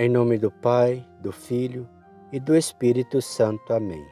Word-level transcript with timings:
Em 0.00 0.08
nome 0.08 0.38
do 0.38 0.50
Pai, 0.50 1.06
do 1.20 1.30
Filho 1.30 1.86
e 2.32 2.40
do 2.40 2.56
Espírito 2.56 3.20
Santo. 3.20 3.74
Amém. 3.74 4.02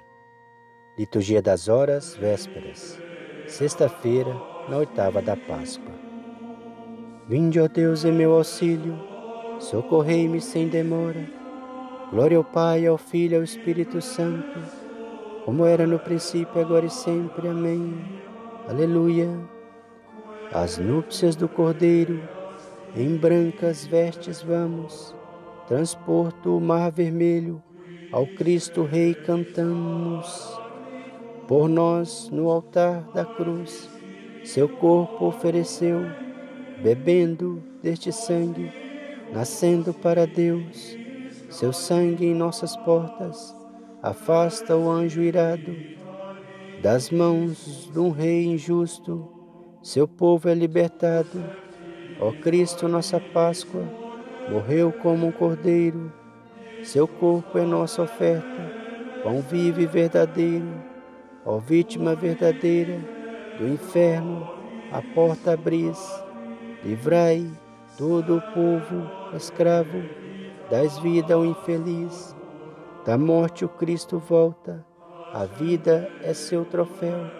Liturgia 0.98 1.40
das 1.40 1.66
Horas, 1.66 2.14
Vésperas, 2.14 3.00
sexta-feira, 3.46 4.30
na 4.68 4.76
oitava 4.76 5.22
da 5.22 5.34
Páscoa. 5.34 5.94
Vinde, 7.26 7.58
ó 7.58 7.66
Deus, 7.66 8.04
em 8.04 8.12
meu 8.12 8.34
auxílio, 8.34 8.98
socorrei-me 9.60 10.42
sem 10.42 10.68
demora. 10.68 11.26
Glória 12.10 12.36
ao 12.36 12.44
Pai, 12.44 12.86
ao 12.86 12.98
Filho 12.98 13.32
e 13.32 13.36
ao 13.36 13.42
Espírito 13.42 14.02
Santo, 14.02 14.60
como 15.46 15.64
era 15.64 15.86
no 15.86 15.98
princípio, 15.98 16.60
agora 16.60 16.84
e 16.84 16.90
sempre. 16.90 17.48
Amém. 17.48 17.98
Aleluia. 18.68 19.30
As 20.52 20.76
núpcias 20.76 21.34
do 21.34 21.48
Cordeiro, 21.48 22.20
em 22.94 23.16
brancas 23.16 23.86
vestes 23.86 24.42
vamos 24.42 25.16
transporto 25.68 26.56
o 26.56 26.60
mar 26.60 26.90
vermelho, 26.90 27.62
ao 28.10 28.26
Cristo 28.26 28.84
Rei 28.84 29.14
cantamos. 29.14 30.58
Por 31.46 31.68
nós, 31.68 32.30
no 32.30 32.48
altar 32.48 33.02
da 33.12 33.22
cruz, 33.22 33.88
seu 34.42 34.66
corpo 34.66 35.26
ofereceu, 35.26 36.00
bebendo 36.82 37.62
deste 37.82 38.10
sangue, 38.10 38.72
nascendo 39.30 39.92
para 39.92 40.26
Deus. 40.26 40.96
Seu 41.50 41.72
sangue 41.72 42.24
em 42.24 42.34
nossas 42.34 42.74
portas 42.76 43.54
afasta 44.02 44.74
o 44.74 44.90
anjo 44.90 45.20
irado. 45.20 45.76
Das 46.80 47.10
mãos 47.10 47.90
de 47.92 47.98
um 47.98 48.10
rei 48.10 48.46
injusto, 48.46 49.28
seu 49.82 50.08
povo 50.08 50.48
é 50.48 50.54
libertado. 50.54 51.44
Ó 52.20 52.32
Cristo, 52.32 52.88
nossa 52.88 53.20
Páscoa, 53.20 54.07
Morreu 54.50 54.90
como 54.90 55.26
um 55.26 55.32
cordeiro, 55.32 56.10
seu 56.82 57.06
corpo 57.06 57.58
é 57.58 57.66
nossa 57.66 58.02
oferta, 58.02 58.72
pão 59.22 59.42
vivo 59.42 59.78
e 59.78 59.86
verdadeiro, 59.86 60.72
ó 61.44 61.58
vítima 61.58 62.14
verdadeira 62.14 62.98
do 63.58 63.68
inferno, 63.68 64.48
a 64.90 65.02
porta 65.14 65.52
abris, 65.52 65.98
livrai 66.82 67.46
todo 67.98 68.38
o 68.38 68.40
povo 68.40 69.10
escravo, 69.36 70.02
das 70.70 70.98
vida 70.98 71.34
ao 71.34 71.44
infeliz, 71.44 72.34
da 73.04 73.18
morte 73.18 73.66
o 73.66 73.68
Cristo 73.68 74.18
volta, 74.18 74.82
a 75.34 75.44
vida 75.44 76.10
é 76.22 76.32
seu 76.32 76.64
troféu, 76.64 77.30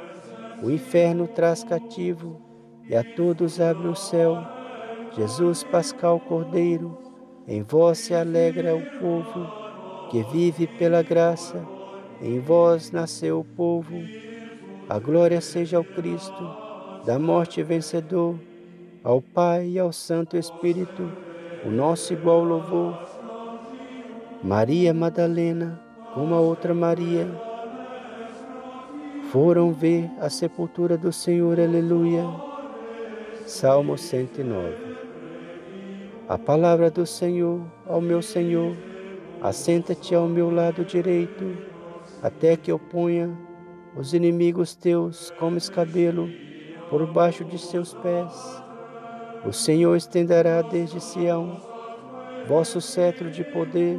o 0.62 0.70
inferno 0.70 1.26
traz 1.26 1.64
cativo 1.64 2.38
e 2.86 2.94
a 2.94 3.02
todos 3.02 3.60
abre 3.60 3.88
o 3.88 3.94
céu 3.94 4.57
Jesus 5.16 5.64
Pascal 5.64 6.20
Cordeiro, 6.20 6.96
em 7.46 7.62
vós 7.62 7.98
se 7.98 8.14
alegra 8.14 8.74
o 8.76 8.82
povo 9.00 9.46
que 10.10 10.22
vive 10.24 10.66
pela 10.66 11.02
graça, 11.02 11.64
em 12.20 12.38
vós 12.40 12.90
nasceu 12.90 13.40
o 13.40 13.44
povo. 13.44 13.96
A 14.88 14.98
glória 14.98 15.40
seja 15.40 15.76
ao 15.76 15.84
Cristo, 15.84 16.56
da 17.04 17.18
morte 17.18 17.62
vencedor, 17.62 18.38
ao 19.02 19.20
Pai 19.20 19.68
e 19.68 19.78
ao 19.78 19.92
Santo 19.92 20.36
Espírito, 20.36 21.10
o 21.64 21.70
nosso 21.70 22.12
igual 22.12 22.44
louvor. 22.44 22.98
Maria 24.42 24.94
Madalena, 24.94 25.80
como 26.14 26.34
a 26.34 26.40
outra 26.40 26.72
Maria, 26.74 27.28
foram 29.32 29.72
ver 29.72 30.10
a 30.20 30.30
sepultura 30.30 30.96
do 30.96 31.12
Senhor, 31.12 31.58
aleluia. 31.58 32.24
Salmo 33.46 33.96
109 33.96 34.97
a 36.28 36.36
palavra 36.36 36.90
do 36.90 37.06
Senhor 37.06 37.62
ao 37.86 38.02
meu 38.02 38.20
Senhor, 38.20 38.76
assenta-te 39.40 40.14
ao 40.14 40.28
meu 40.28 40.50
lado 40.50 40.84
direito, 40.84 41.56
até 42.22 42.54
que 42.54 42.70
eu 42.70 42.78
ponha 42.78 43.34
os 43.96 44.12
inimigos 44.12 44.74
teus 44.76 45.30
como 45.38 45.56
escabelo 45.56 46.28
por 46.90 47.06
baixo 47.06 47.46
de 47.46 47.58
seus 47.58 47.94
pés. 47.94 48.62
O 49.46 49.54
Senhor 49.54 49.96
estenderá 49.96 50.60
desde 50.60 51.00
Sião 51.00 51.56
vosso 52.46 52.78
cetro 52.78 53.30
de 53.30 53.42
poder, 53.44 53.98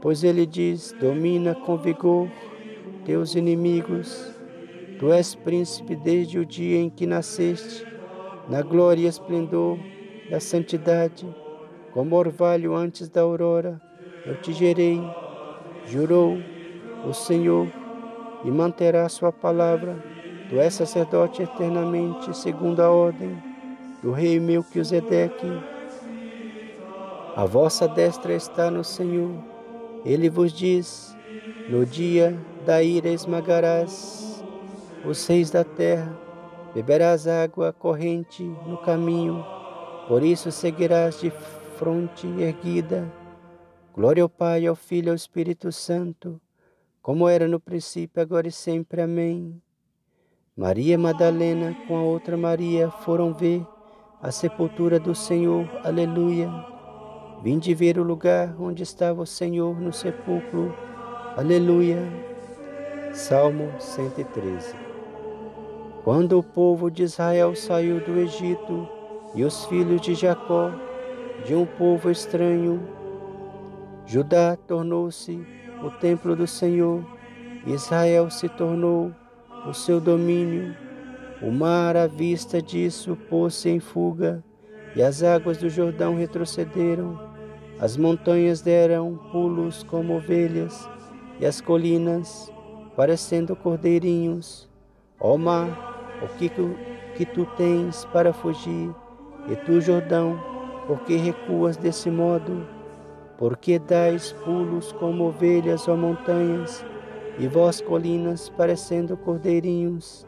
pois 0.00 0.24
ele 0.24 0.46
diz: 0.46 0.96
domina 0.98 1.54
com 1.54 1.76
vigor 1.76 2.30
teus 3.04 3.34
inimigos. 3.34 4.32
Tu 4.98 5.12
és 5.12 5.34
príncipe 5.34 5.96
desde 5.96 6.38
o 6.38 6.46
dia 6.46 6.78
em 6.78 6.88
que 6.88 7.06
nasceste, 7.06 7.86
na 8.48 8.62
glória 8.62 9.02
e 9.02 9.06
esplendor 9.06 9.78
da 10.30 10.40
santidade 10.40 11.41
como 11.92 12.16
orvalho 12.16 12.74
antes 12.74 13.08
da 13.08 13.20
aurora, 13.20 13.80
eu 14.24 14.40
te 14.40 14.52
gerei, 14.52 15.00
jurou 15.86 16.38
o 17.06 17.12
Senhor, 17.12 17.68
e 18.44 18.50
manterá 18.50 19.08
sua 19.08 19.30
palavra. 19.30 19.96
Tu 20.48 20.58
és 20.58 20.72
sacerdote 20.74 21.42
eternamente, 21.42 22.36
segundo 22.36 22.80
a 22.80 22.90
ordem 22.90 23.36
do 24.02 24.10
rei 24.10 24.40
Melquisedeque. 24.40 25.46
A 27.36 27.44
vossa 27.44 27.86
destra 27.88 28.34
está 28.34 28.70
no 28.70 28.84
Senhor. 28.84 29.32
Ele 30.04 30.28
vos 30.28 30.52
diz: 30.52 31.16
No 31.68 31.86
dia 31.86 32.36
da 32.66 32.82
ira 32.82 33.08
esmagarás 33.08 34.44
os 35.04 35.26
reis 35.26 35.50
da 35.50 35.64
terra, 35.64 36.16
beberás 36.74 37.26
água 37.26 37.72
corrente 37.72 38.42
no 38.66 38.76
caminho, 38.78 39.44
por 40.06 40.22
isso 40.22 40.52
seguirás 40.52 41.20
de 41.20 41.30
fronte 41.82 42.28
erguida. 42.38 43.12
Glória 43.92 44.22
ao 44.22 44.28
Pai, 44.28 44.68
ao 44.68 44.76
Filho 44.76 45.08
e 45.08 45.10
ao 45.10 45.16
Espírito 45.16 45.72
Santo, 45.72 46.40
como 47.02 47.28
era 47.28 47.48
no 47.48 47.58
princípio, 47.58 48.22
agora 48.22 48.46
e 48.46 48.52
sempre. 48.52 49.02
Amém. 49.02 49.60
Maria 50.56 50.96
Madalena 50.96 51.76
com 51.88 51.96
a 51.96 52.02
outra 52.02 52.36
Maria 52.36 52.88
foram 52.88 53.34
ver 53.34 53.66
a 54.22 54.30
sepultura 54.30 55.00
do 55.00 55.12
Senhor. 55.12 55.68
Aleluia. 55.82 56.48
Vinde 57.42 57.74
ver 57.74 57.98
o 57.98 58.04
lugar 58.04 58.54
onde 58.60 58.84
estava 58.84 59.20
o 59.20 59.26
Senhor 59.26 59.80
no 59.80 59.92
sepulcro. 59.92 60.72
Aleluia. 61.36 61.98
Salmo 63.12 63.72
113. 63.80 64.76
Quando 66.04 66.38
o 66.38 66.44
povo 66.44 66.88
de 66.88 67.02
Israel 67.02 67.56
saiu 67.56 67.98
do 67.98 68.20
Egito 68.20 68.88
e 69.34 69.42
os 69.42 69.64
filhos 69.64 70.00
de 70.00 70.14
Jacó 70.14 70.70
de 71.44 71.54
um 71.54 71.66
povo 71.66 72.10
estranho. 72.10 72.80
Judá 74.06 74.56
tornou-se 74.66 75.44
o 75.82 75.90
templo 75.90 76.36
do 76.36 76.46
Senhor, 76.46 77.04
Israel 77.66 78.30
se 78.30 78.48
tornou 78.48 79.12
o 79.66 79.72
seu 79.72 80.00
domínio. 80.00 80.74
O 81.40 81.50
mar, 81.50 81.96
à 81.96 82.06
vista 82.06 82.62
disso, 82.62 83.16
pôs-se 83.28 83.68
em 83.68 83.80
fuga, 83.80 84.44
e 84.94 85.02
as 85.02 85.22
águas 85.22 85.58
do 85.58 85.68
Jordão 85.68 86.16
retrocederam. 86.16 87.18
As 87.80 87.96
montanhas 87.96 88.60
deram 88.60 89.18
pulos 89.32 89.82
como 89.82 90.16
ovelhas, 90.16 90.88
e 91.40 91.46
as 91.46 91.60
colinas, 91.60 92.52
parecendo 92.96 93.56
cordeirinhos. 93.56 94.68
Ó 95.18 95.36
mar, 95.36 96.20
o 96.22 96.28
que, 96.36 96.48
que 97.16 97.26
tu 97.26 97.44
tens 97.56 98.04
para 98.06 98.32
fugir? 98.32 98.94
E 99.48 99.56
tu, 99.56 99.80
Jordão, 99.80 100.51
por 100.86 101.00
que 101.00 101.16
recuas 101.16 101.76
desse 101.76 102.10
modo? 102.10 102.66
Por 103.38 103.56
que 103.56 103.78
dais 103.78 104.32
pulos 104.32 104.92
como 104.92 105.24
ovelhas 105.24 105.86
ou 105.86 105.96
montanhas, 105.96 106.84
e 107.38 107.46
vós 107.46 107.80
colinas 107.80 108.48
parecendo 108.48 109.16
cordeirinhos? 109.16 110.26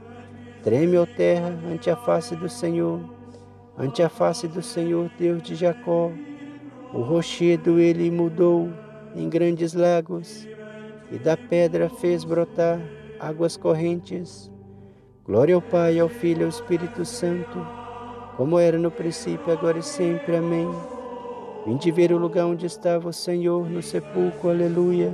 Treme, 0.62 0.96
ó 0.96 1.06
terra, 1.06 1.52
ante 1.70 1.90
a 1.90 1.96
face 1.96 2.36
do 2.36 2.48
Senhor, 2.48 3.00
ante 3.76 4.02
a 4.02 4.08
face 4.08 4.46
do 4.46 4.62
Senhor 4.62 5.10
Deus 5.18 5.42
de 5.42 5.54
Jacó. 5.54 6.10
O 6.92 7.00
rochedo 7.00 7.80
ele 7.80 8.10
mudou 8.10 8.70
em 9.14 9.28
grandes 9.28 9.74
lagos, 9.74 10.48
e 11.10 11.18
da 11.18 11.36
pedra 11.36 11.90
fez 11.90 12.24
brotar 12.24 12.80
águas 13.18 13.56
correntes. 13.56 14.50
Glória 15.24 15.54
ao 15.54 15.62
Pai, 15.62 15.98
ao 15.98 16.08
Filho 16.08 16.42
e 16.42 16.44
ao 16.44 16.48
Espírito 16.48 17.04
Santo 17.04 17.83
como 18.36 18.58
era 18.58 18.78
no 18.78 18.90
princípio, 18.90 19.52
agora 19.52 19.78
e 19.78 19.82
sempre. 19.82 20.36
Amém. 20.36 20.68
Vinde 21.66 21.90
ver 21.90 22.12
o 22.12 22.18
lugar 22.18 22.46
onde 22.46 22.66
estava 22.66 23.08
o 23.08 23.12
Senhor 23.12 23.68
no 23.70 23.82
sepulcro, 23.82 24.50
aleluia. 24.50 25.12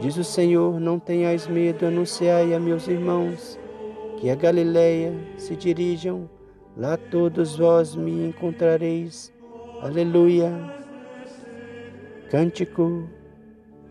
Diz 0.00 0.16
o 0.16 0.24
Senhor: 0.24 0.80
Não 0.80 0.98
tenhais 0.98 1.46
medo, 1.46 1.86
anunciai 1.86 2.54
a 2.54 2.60
meus 2.60 2.86
irmãos 2.86 3.58
que 4.18 4.30
a 4.30 4.34
Galileia 4.34 5.14
se 5.36 5.54
dirijam, 5.54 6.28
lá 6.76 6.96
todos 6.96 7.56
vós 7.56 7.94
me 7.94 8.28
encontrareis. 8.28 9.32
Aleluia. 9.82 10.52
Cântico. 12.30 13.08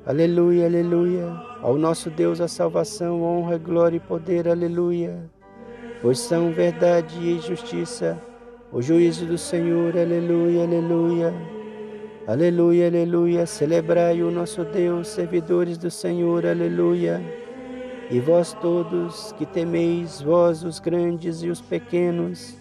Aleluia, 0.05 0.65
aleluia. 0.65 1.25
Ao 1.61 1.77
nosso 1.77 2.09
Deus 2.09 2.39
a 2.39 2.47
salvação, 2.47 3.23
honra, 3.23 3.57
glória 3.57 3.97
e 3.97 3.99
poder. 3.99 4.47
Aleluia. 4.47 5.29
Pois 6.01 6.19
são 6.19 6.51
verdade 6.51 7.17
e 7.19 7.39
justiça 7.39 8.21
o 8.71 8.81
juízo 8.81 9.25
do 9.25 9.37
Senhor, 9.37 9.97
aleluia, 9.97 10.63
aleluia. 10.63 11.33
Aleluia, 12.27 12.87
aleluia. 12.87 13.45
Celebrai 13.45 14.21
o 14.21 14.29
nosso 14.29 14.65
Deus, 14.65 15.07
servidores 15.07 15.77
do 15.77 15.89
Senhor. 15.89 16.45
Aleluia. 16.45 17.21
E 18.11 18.19
vós 18.19 18.51
todos 18.55 19.31
que 19.37 19.45
temeis, 19.45 20.21
vós 20.21 20.61
os 20.61 20.77
grandes 20.77 21.41
e 21.41 21.49
os 21.49 21.61
pequenos. 21.61 22.57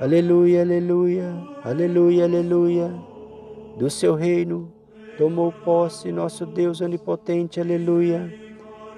Aleluia, 0.00 0.62
aleluia. 0.62 1.30
Aleluia, 1.62 2.24
aleluia. 2.24 2.90
Do 3.78 3.90
seu 3.90 4.14
reino 4.14 4.72
tomou 5.18 5.52
posse 5.52 6.10
nosso 6.10 6.46
Deus 6.46 6.80
onipotente. 6.80 7.60
Aleluia. 7.60 8.32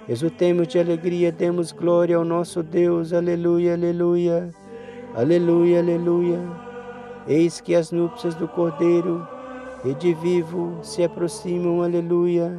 Exultemos 0.08 0.69
de 0.69 0.79
alegria, 0.79 1.32
demos 1.32 1.73
glória 1.73 2.17
ao 2.17 2.25
nosso 2.25 2.62
Deus. 2.62 3.12
Aleluia, 3.12 3.75
aleluia. 3.75 4.49
Aleluia, 5.19 5.81
aleluia. 5.81 6.38
Eis 7.26 7.61
que 7.61 7.75
as 7.75 7.91
núpcias 7.91 8.37
do 8.37 8.47
Cordeiro 8.47 9.26
e 9.85 9.93
de 9.94 10.15
vivo 10.15 10.79
se 10.81 11.03
aproximam, 11.03 11.82
aleluia. 11.82 12.56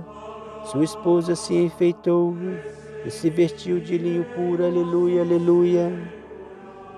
Sua 0.66 0.84
esposa 0.84 1.38
se 1.38 1.56
enfeitou 1.56 2.36
e 3.06 3.10
se 3.10 3.30
vestiu 3.30 3.80
de 3.80 3.98
linho 3.98 4.26
puro, 4.36 4.66
aleluia, 4.66 5.22
aleluia. 5.22 5.90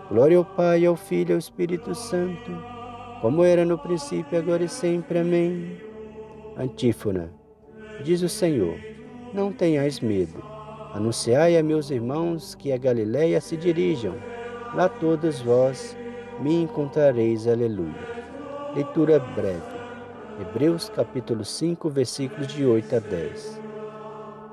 Glória 0.09 0.39
ao 0.39 0.43
Pai, 0.43 0.83
ao 0.83 0.95
Filho 0.95 1.29
e 1.29 1.33
ao 1.33 1.37
Espírito 1.37 1.93
Santo, 1.93 2.51
como 3.21 3.43
era 3.43 3.63
no 3.63 3.77
princípio, 3.77 4.39
agora 4.39 4.63
e 4.63 4.67
sempre. 4.67 5.19
Amém. 5.19 5.77
Antífona. 6.57 7.31
Diz 8.03 8.23
o 8.23 8.29
Senhor: 8.29 8.79
Não 9.31 9.53
tenhais 9.53 9.99
medo. 9.99 10.41
Anunciai 10.91 11.55
a 11.55 11.61
meus 11.61 11.91
irmãos 11.91 12.55
que 12.55 12.71
a 12.71 12.77
Galiléia 12.77 13.39
se 13.39 13.55
dirijam. 13.55 14.15
Lá 14.73 14.87
todos 14.87 15.41
vós 15.41 15.97
me 16.39 16.61
encontrareis. 16.63 17.45
Aleluia. 17.45 18.07
Leitura 18.73 19.19
breve. 19.19 19.81
Hebreus 20.39 20.87
capítulo 20.87 21.43
5, 21.43 21.89
versículos 21.89 22.47
de 22.47 22.65
8 22.65 22.95
a 22.95 22.99
10. 22.99 23.61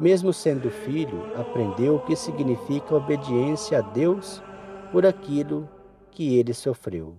Mesmo 0.00 0.32
sendo 0.32 0.70
filho, 0.70 1.22
aprendeu 1.36 1.94
o 1.94 2.00
que 2.00 2.16
significa 2.16 2.96
obediência 2.96 3.78
a 3.78 3.80
Deus 3.80 4.42
por 4.90 5.06
aquilo 5.06 5.68
que 6.10 6.36
ele 6.36 6.52
sofreu. 6.52 7.14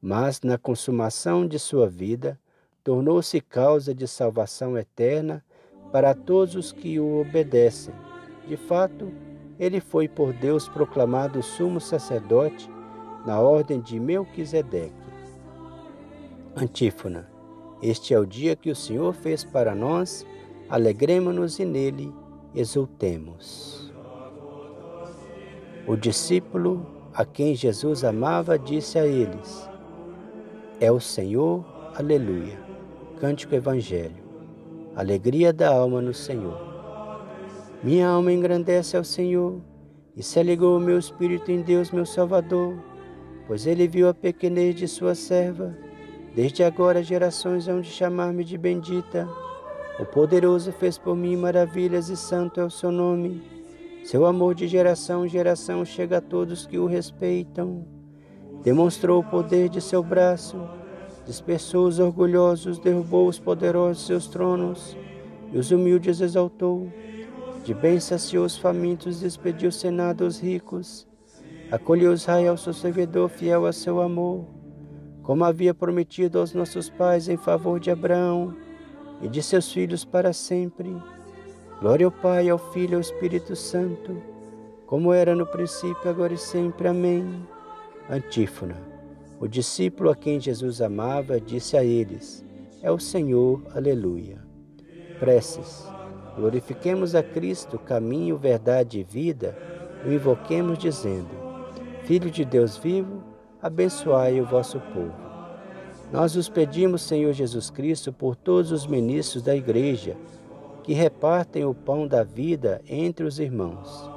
Mas 0.00 0.42
na 0.42 0.58
consumação 0.58 1.46
de 1.46 1.58
sua 1.58 1.88
vida, 1.88 2.38
tornou-se 2.84 3.40
causa 3.40 3.94
de 3.94 4.06
salvação 4.06 4.76
eterna 4.76 5.42
para 5.90 6.14
todos 6.14 6.54
os 6.54 6.70
que 6.70 7.00
o 7.00 7.18
obedecem. 7.18 7.94
De 8.46 8.58
fato, 8.58 9.10
ele 9.58 9.80
foi 9.80 10.08
por 10.08 10.32
Deus 10.32 10.68
proclamado 10.68 11.42
sumo 11.42 11.80
sacerdote 11.80 12.70
na 13.26 13.40
ordem 13.40 13.80
de 13.80 13.98
Melquisedeque. 13.98 14.94
Antífona. 16.54 17.28
Este 17.82 18.14
é 18.14 18.18
o 18.18 18.26
dia 18.26 18.56
que 18.56 18.70
o 18.70 18.76
Senhor 18.76 19.12
fez 19.12 19.44
para 19.44 19.74
nós, 19.74 20.26
alegremos-nos 20.68 21.58
e 21.58 21.64
nele 21.64 22.12
exultemos. 22.54 23.92
O 25.86 25.94
discípulo 25.94 26.86
a 27.12 27.24
quem 27.24 27.54
Jesus 27.54 28.02
amava 28.04 28.58
disse 28.58 28.98
a 28.98 29.06
eles: 29.06 29.68
É 30.80 30.90
o 30.90 31.00
Senhor, 31.00 31.64
aleluia. 31.94 32.58
Cântico 33.20 33.54
Evangelho. 33.54 34.24
Alegria 34.94 35.52
da 35.52 35.68
alma 35.68 36.00
no 36.02 36.12
Senhor. 36.12 36.75
Minha 37.82 38.08
alma 38.08 38.32
engrandece 38.32 38.96
ao 38.96 39.04
Senhor 39.04 39.60
e 40.16 40.22
se 40.22 40.40
alegou 40.40 40.76
o 40.76 40.80
meu 40.80 40.98
espírito 40.98 41.50
em 41.50 41.60
Deus, 41.60 41.90
meu 41.90 42.06
Salvador, 42.06 42.74
pois 43.46 43.66
ele 43.66 43.86
viu 43.86 44.08
a 44.08 44.14
pequenez 44.14 44.74
de 44.74 44.88
sua 44.88 45.14
serva. 45.14 45.76
Desde 46.34 46.64
agora 46.64 47.02
gerações 47.02 47.68
hão 47.68 47.80
de 47.80 47.88
chamar-me 47.88 48.44
de 48.44 48.56
bendita. 48.56 49.28
O 50.00 50.04
poderoso 50.04 50.72
fez 50.72 50.98
por 50.98 51.14
mim 51.14 51.36
maravilhas 51.36 52.08
e 52.08 52.16
santo 52.16 52.60
é 52.60 52.64
o 52.64 52.70
seu 52.70 52.90
nome. 52.90 53.42
Seu 54.04 54.24
amor 54.24 54.54
de 54.54 54.66
geração 54.66 55.26
em 55.26 55.28
geração 55.28 55.84
chega 55.84 56.18
a 56.18 56.20
todos 56.20 56.66
que 56.66 56.78
o 56.78 56.86
respeitam. 56.86 57.84
Demonstrou 58.62 59.20
o 59.20 59.24
poder 59.24 59.68
de 59.68 59.80
seu 59.80 60.02
braço, 60.02 60.60
dispersou 61.26 61.86
os 61.86 61.98
orgulhosos, 61.98 62.78
derrubou 62.78 63.28
os 63.28 63.38
poderosos 63.38 64.06
seus 64.06 64.26
tronos 64.26 64.96
e 65.52 65.58
os 65.58 65.70
humildes 65.70 66.20
exaltou. 66.20 66.88
De 67.66 67.74
bem 67.74 68.00
saciou 68.00 68.46
os 68.46 68.56
famintos, 68.56 69.20
despediu 69.20 69.68
o 69.68 69.72
senado 69.72 70.24
aos 70.24 70.40
ricos. 70.40 71.06
Acolheu 71.70 72.14
Israel, 72.14 72.56
seu 72.56 72.72
servidor, 72.72 73.28
fiel 73.28 73.66
a 73.66 73.72
seu 73.72 74.00
amor 74.00 74.56
como 75.26 75.44
havia 75.44 75.74
prometido 75.74 76.38
aos 76.38 76.54
nossos 76.54 76.88
pais 76.88 77.28
em 77.28 77.36
favor 77.36 77.80
de 77.80 77.90
Abraão 77.90 78.56
e 79.20 79.28
de 79.28 79.42
seus 79.42 79.72
filhos 79.72 80.04
para 80.04 80.32
sempre. 80.32 80.96
Glória 81.80 82.06
ao 82.06 82.12
Pai, 82.12 82.48
ao 82.48 82.58
Filho 82.72 82.92
e 82.92 82.94
ao 82.94 83.00
Espírito 83.00 83.56
Santo, 83.56 84.22
como 84.86 85.12
era 85.12 85.34
no 85.34 85.44
princípio, 85.44 86.08
agora 86.08 86.32
e 86.32 86.38
sempre. 86.38 86.86
Amém. 86.86 87.44
Antífona. 88.08 88.76
O 89.40 89.48
discípulo 89.48 90.10
a 90.10 90.14
quem 90.14 90.38
Jesus 90.38 90.80
amava 90.80 91.40
disse 91.40 91.76
a 91.76 91.82
eles: 91.82 92.44
É 92.80 92.90
o 92.90 93.00
Senhor, 93.00 93.60
aleluia. 93.74 94.38
Preces. 95.18 95.95
Glorifiquemos 96.36 97.14
a 97.14 97.22
Cristo, 97.22 97.78
caminho, 97.78 98.36
verdade 98.36 99.00
e 99.00 99.02
vida, 99.02 99.56
o 100.04 100.12
invoquemos 100.12 100.78
dizendo: 100.78 101.30
Filho 102.04 102.30
de 102.30 102.44
Deus 102.44 102.76
vivo, 102.76 103.22
abençoai 103.60 104.40
o 104.40 104.46
vosso 104.46 104.78
povo. 104.78 105.26
Nós 106.12 106.36
os 106.36 106.48
pedimos, 106.48 107.02
Senhor 107.02 107.32
Jesus 107.32 107.70
Cristo, 107.70 108.12
por 108.12 108.36
todos 108.36 108.70
os 108.70 108.86
ministros 108.86 109.42
da 109.42 109.56
Igreja 109.56 110.16
que 110.84 110.92
repartem 110.92 111.64
o 111.64 111.74
pão 111.74 112.06
da 112.06 112.22
vida 112.22 112.80
entre 112.86 113.26
os 113.26 113.40
irmãos. 113.40 114.08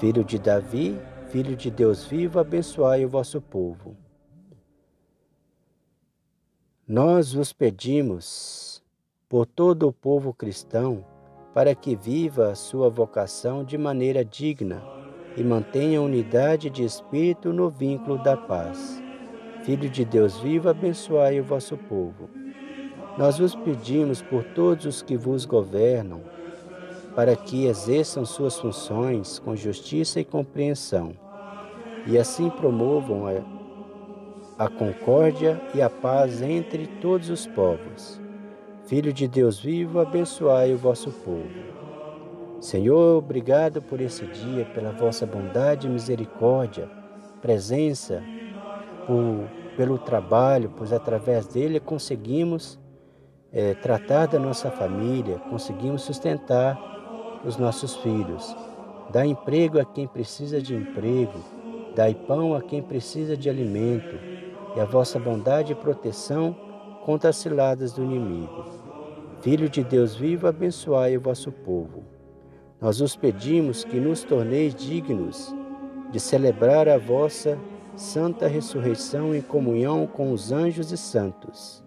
Filho 0.00 0.24
de 0.24 0.38
Davi, 0.38 0.98
Filho 1.28 1.54
de 1.54 1.70
Deus 1.70 2.06
vivo, 2.06 2.38
abençoai 2.38 3.04
o 3.04 3.08
vosso 3.08 3.38
povo. 3.38 3.94
Nós 6.86 7.34
vos 7.34 7.52
pedimos 7.52 8.77
por 9.28 9.44
todo 9.44 9.86
o 9.86 9.92
povo 9.92 10.32
cristão 10.32 11.04
para 11.52 11.74
que 11.74 11.94
viva 11.94 12.50
a 12.50 12.54
sua 12.54 12.88
vocação 12.88 13.62
de 13.62 13.76
maneira 13.76 14.24
digna 14.24 14.82
e 15.36 15.44
mantenha 15.44 15.98
a 15.98 16.02
unidade 16.02 16.70
de 16.70 16.82
espírito 16.82 17.52
no 17.52 17.68
vínculo 17.68 18.16
da 18.22 18.36
paz. 18.36 19.02
Filho 19.64 19.90
de 19.90 20.04
Deus 20.04 20.38
vivo, 20.38 20.70
abençoai 20.70 21.38
o 21.40 21.44
vosso 21.44 21.76
povo. 21.76 22.30
Nós 23.18 23.38
vos 23.38 23.54
pedimos 23.54 24.22
por 24.22 24.44
todos 24.44 24.86
os 24.86 25.02
que 25.02 25.16
vos 25.16 25.44
governam, 25.44 26.22
para 27.14 27.36
que 27.36 27.66
exerçam 27.66 28.24
suas 28.24 28.58
funções 28.58 29.38
com 29.38 29.54
justiça 29.54 30.20
e 30.20 30.24
compreensão, 30.24 31.12
e 32.06 32.16
assim 32.16 32.48
promovam 32.48 33.26
a, 33.26 34.64
a 34.64 34.68
concórdia 34.70 35.60
e 35.74 35.82
a 35.82 35.90
paz 35.90 36.40
entre 36.40 36.86
todos 36.86 37.28
os 37.28 37.46
povos. 37.46 38.27
Filho 38.88 39.12
de 39.12 39.28
Deus 39.28 39.60
vivo, 39.60 40.00
abençoai 40.00 40.72
o 40.72 40.78
vosso 40.78 41.10
povo. 41.10 41.44
Senhor, 42.58 43.18
obrigado 43.18 43.82
por 43.82 44.00
esse 44.00 44.24
dia, 44.24 44.64
pela 44.64 44.92
vossa 44.92 45.26
bondade 45.26 45.86
e 45.86 45.90
misericórdia, 45.90 46.88
presença, 47.42 48.24
por, 49.06 49.46
pelo 49.76 49.98
trabalho, 49.98 50.72
pois 50.74 50.90
através 50.90 51.46
dele 51.46 51.78
conseguimos 51.78 52.80
é, 53.52 53.74
tratar 53.74 54.24
da 54.24 54.38
nossa 54.38 54.70
família, 54.70 55.36
conseguimos 55.50 56.00
sustentar 56.00 56.80
os 57.44 57.58
nossos 57.58 57.94
filhos. 57.96 58.56
Dá 59.12 59.26
emprego 59.26 59.78
a 59.78 59.84
quem 59.84 60.06
precisa 60.06 60.62
de 60.62 60.74
emprego, 60.74 61.38
dai 61.94 62.14
pão 62.14 62.54
a 62.54 62.62
quem 62.62 62.80
precisa 62.80 63.36
de 63.36 63.50
alimento, 63.50 64.18
e 64.74 64.80
a 64.80 64.86
vossa 64.86 65.18
bondade 65.18 65.72
e 65.72 65.76
proteção 65.76 66.67
contra 67.08 67.30
as 67.30 67.36
ciladas 67.36 67.94
do 67.94 68.04
inimigo. 68.04 68.66
Filho 69.40 69.66
de 69.66 69.82
Deus 69.82 70.14
vivo, 70.14 70.46
abençoai 70.46 71.16
o 71.16 71.20
vosso 71.22 71.50
povo. 71.50 72.04
Nós 72.78 73.00
os 73.00 73.16
pedimos 73.16 73.82
que 73.82 73.98
nos 73.98 74.22
torneis 74.22 74.74
dignos 74.74 75.50
de 76.12 76.20
celebrar 76.20 76.86
a 76.86 76.98
vossa 76.98 77.58
santa 77.96 78.46
ressurreição 78.46 79.34
em 79.34 79.40
comunhão 79.40 80.06
com 80.06 80.32
os 80.32 80.52
anjos 80.52 80.92
e 80.92 80.98
santos, 80.98 81.82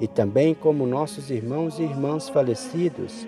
e 0.00 0.06
também 0.06 0.54
como 0.54 0.86
nossos 0.86 1.32
irmãos 1.32 1.80
e 1.80 1.82
irmãs 1.82 2.28
falecidos, 2.28 3.26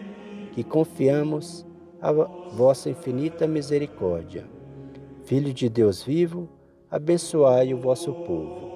que 0.52 0.62
confiamos 0.62 1.66
a 2.00 2.12
vossa 2.12 2.88
infinita 2.88 3.48
misericórdia. 3.48 4.44
Filho 5.24 5.52
de 5.52 5.68
Deus 5.68 6.04
vivo, 6.04 6.48
abençoai 6.88 7.74
o 7.74 7.78
vosso 7.78 8.12
povo. 8.12 8.75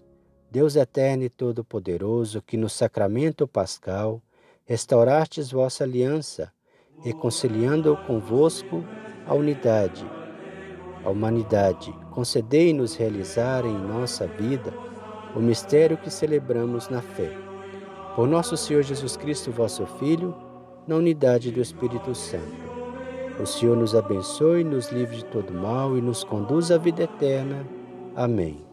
Deus 0.51 0.75
eterno 0.75 1.23
e 1.23 1.29
todo-poderoso, 1.29 2.41
que 2.41 2.57
no 2.57 2.67
sacramento 2.67 3.47
pascal 3.47 4.21
restaurastes 4.65 5.49
vossa 5.49 5.85
aliança, 5.85 6.51
reconciliando 6.99 7.95
convosco 8.05 8.83
a 9.25 9.33
unidade, 9.33 10.05
a 11.05 11.09
humanidade, 11.09 11.95
concedei-nos 12.11 12.95
realizar 12.95 13.65
em 13.65 13.77
nossa 13.77 14.27
vida 14.27 14.73
o 15.33 15.39
mistério 15.39 15.97
que 15.97 16.09
celebramos 16.09 16.89
na 16.89 17.01
fé. 17.01 17.31
Por 18.13 18.27
nosso 18.27 18.57
Senhor 18.57 18.83
Jesus 18.83 19.15
Cristo, 19.15 19.51
vosso 19.51 19.85
Filho, 19.99 20.35
na 20.85 20.97
unidade 20.97 21.49
do 21.49 21.61
Espírito 21.61 22.13
Santo. 22.13 22.71
O 23.39 23.45
Senhor 23.45 23.77
nos 23.77 23.95
abençoe, 23.95 24.65
nos 24.65 24.91
livre 24.91 25.15
de 25.15 25.25
todo 25.25 25.53
mal 25.53 25.97
e 25.97 26.01
nos 26.01 26.25
conduz 26.25 26.71
à 26.71 26.77
vida 26.77 27.03
eterna. 27.03 27.65
Amém. 28.17 28.65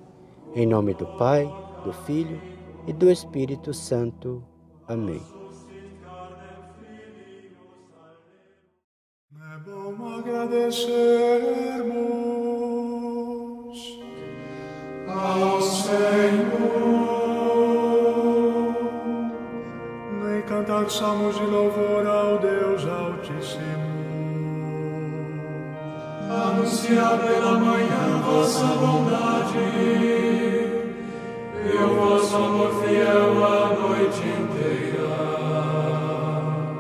Em 0.55 0.67
nome 0.67 0.93
do 0.95 1.07
Pai, 1.17 1.49
do 1.85 1.93
Filho 1.93 2.41
e 2.87 2.93
do 2.93 3.11
Espírito 3.11 3.73
Santo. 3.75 4.43
Amém. 4.87 5.23
É 9.41 9.59
bom 9.71 10.19
agradecermos 10.19 10.89
ao 15.09 15.61
Senhor. 15.61 17.09
Nem 20.23 20.43
cantar 20.43 20.89
salmos 20.91 21.37
de 21.37 21.45
louvor 21.45 22.07
ao 22.07 22.39
Deus 22.39 22.87
Altíssimo. 22.87 23.89
Anunciar 26.31 27.19
pela 27.19 27.59
manhã 27.59 28.23
vossa 28.23 28.67
bondade 28.77 30.18
o 32.29 32.31
vosso 32.31 32.37
amor 32.37 32.71
fiel 32.83 33.45
a 33.45 33.69
noite 33.69 34.21
inteira. 34.21 35.09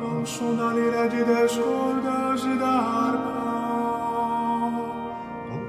Ao 0.04 0.26
som 0.26 0.54
da 0.54 0.72
lira 0.74 1.08
de 1.08 1.24
dez 1.24 1.56
cordas 1.56 2.44
e 2.44 2.54
da 2.58 2.68
harpa 2.68 3.38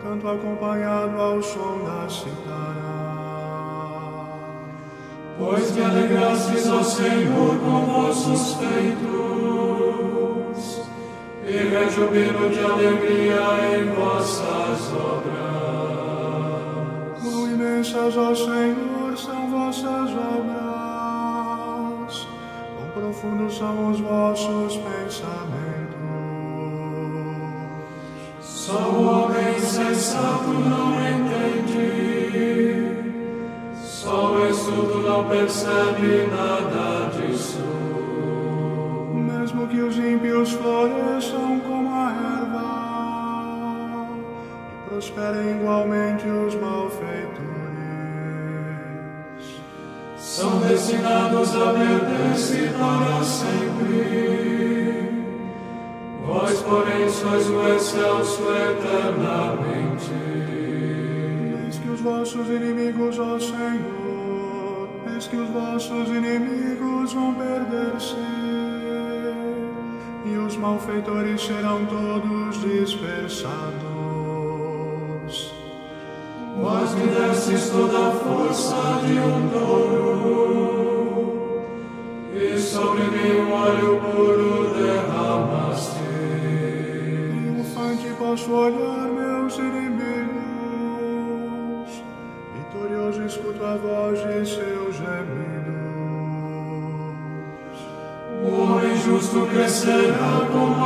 canto 0.04 0.28
acompanhado 0.28 1.22
ao 1.22 1.42
som 1.42 1.80
da 1.86 2.10
citara. 2.10 2.90
Pois 5.38 5.72
que 5.72 5.82
alegrastes 5.82 6.68
ao 6.68 6.84
Senhor 6.84 7.58
com 7.60 7.86
vossos 7.86 8.56
feitos, 8.56 9.10
e 11.46 11.52
rejubilo 11.52 12.50
de 12.50 12.60
alegria 12.60 13.78
em 13.78 13.86
vossas 13.94 14.94
obras. 14.94 15.40
Quão 17.24 17.48
imensas, 17.50 18.18
ó 18.18 18.36
Senhor, 18.36 18.89
profundos 23.10 23.58
são 23.58 23.90
os 23.92 24.00
vossos 24.00 24.78
pensamentos. 24.78 25.98
Só 28.40 28.78
o 28.78 29.04
homem 29.04 29.58
insensato 29.58 30.50
não 30.50 30.94
entende, 31.10 31.82
só 33.74 34.34
o 34.34 34.48
estudo 34.48 35.02
não 35.02 35.28
percebe 35.28 36.28
nada 36.28 37.10
disso. 37.18 37.64
Mesmo 39.14 39.68
que 39.68 39.82
os 39.82 39.98
ímpios 39.98 40.52
floresçam 40.52 41.60
como 41.62 41.90
a 41.92 42.12
erva 42.42 42.70
e 44.72 44.90
prosperem 44.90 45.60
igualmente 45.60 46.28
os 46.28 46.54
malfeitores, 46.54 46.89
são 50.30 50.60
destinados 50.60 51.56
a 51.56 51.74
perder-se 51.74 52.70
para 52.78 53.24
sempre. 53.24 55.10
Vós, 56.24 56.62
porém, 56.62 57.10
sois 57.10 57.50
o 57.50 57.68
excelso 57.70 58.44
eternamente. 58.44 60.12
Eis 61.66 61.80
que 61.80 61.90
os 61.90 62.02
vossos 62.02 62.48
inimigos, 62.48 63.18
ó 63.18 63.40
Senhor, 63.40 64.90
eis 65.16 65.26
que 65.28 65.36
os 65.36 65.50
vossos 65.50 66.10
inimigos 66.10 67.12
vão 67.12 67.34
perder-se, 67.34 68.16
e 70.26 70.38
os 70.38 70.56
malfeitores 70.58 71.42
serão 71.42 71.88
todos 71.88 72.62
dispersados. 72.62 73.50
Vós 76.62 76.94
me 76.96 77.08
destes 77.08 77.70
toda 77.70 78.08
a 78.08 78.12
força 78.12 79.02
de 79.06 79.20
um 79.20 79.50
touro, 79.50 80.92
e 82.34 82.58
sobre 82.60 83.04
mim 83.04 83.42
um 83.42 83.52
óleo 83.52 84.02
puro 84.02 84.74
derramaste 84.74 86.10
posso 88.30 88.52
olhar 88.52 89.08
meus 89.08 89.58
inimigos, 89.58 90.30
vitorioso 92.54 93.24
escuto 93.24 93.66
a 93.66 93.76
voz 93.76 94.20
de 94.20 94.46
seus 94.46 94.96
gemidos. 94.98 95.80
O 98.44 98.62
homem 98.62 98.96
justo 98.98 99.48
crescerá 99.48 100.48
como 100.52 100.79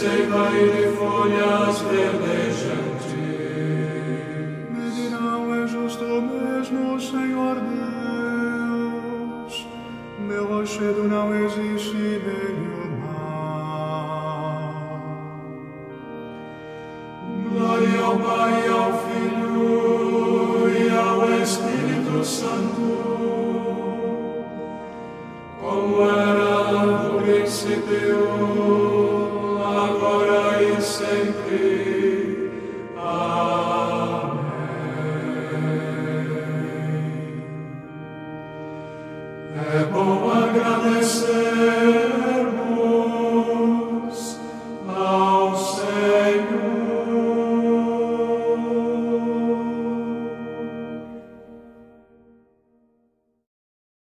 seiva 0.00 0.48
e 0.56 0.64
de 0.70 0.86
folhas 0.96 1.76
verdejantes. 1.80 3.12
Me 4.70 4.86
dirão, 4.92 5.54
é 5.62 5.66
justo 5.66 6.04
mesmo, 6.04 6.98
Senhor 6.98 7.56
Deus, 8.80 9.54
meu 10.20 10.46
rochedo 10.46 11.02
não 11.04 11.34
existe 11.34 11.94
nele 11.94 12.68
o 12.82 12.86
mal. 13.02 14.72
Glória 17.52 18.00
ao 18.02 18.16
Pai, 18.18 18.68
ao 18.68 18.90
Filho 19.04 20.66
e 20.78 20.88
ao 20.96 21.30
Espírito 21.42 22.24
Santo 22.24 22.80
como 25.60 26.02
era 26.02 26.72
no 26.72 27.20
princípio, 27.20 28.99